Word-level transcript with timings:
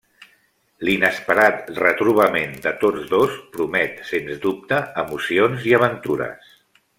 L'inesperat 0.87 1.67
retrobament 1.81 2.55
de 2.63 2.73
tots 2.85 3.05
dos 3.11 3.37
promet, 3.59 4.01
sens 4.13 4.41
dubte, 4.47 4.81
emocions 5.05 5.69
i 5.73 5.77
aventures. 5.81 6.51